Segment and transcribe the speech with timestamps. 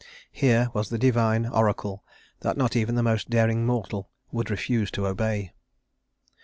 [0.31, 2.03] Here was the divine oracle
[2.39, 5.53] that not even the most daring mortal would refuse to obey.